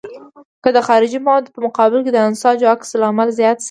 که 0.63 0.69
د 0.75 0.79
خارجي 0.87 1.19
موادو 1.25 1.53
په 1.55 1.59
مقابل 1.67 1.99
کې 2.05 2.11
د 2.13 2.17
انساجو 2.27 2.71
عکس 2.73 2.89
العمل 2.95 3.29
زیات 3.39 3.57
شي. 3.59 3.59